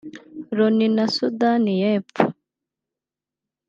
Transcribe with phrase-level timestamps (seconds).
[0.57, 2.23] Loni na Sudani y’Epfo